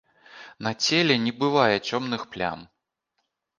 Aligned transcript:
На 0.67 0.71
целе 0.85 1.17
не 1.27 1.33
бывае 1.45 1.77
цёмных 1.89 2.27
плям. 2.35 2.67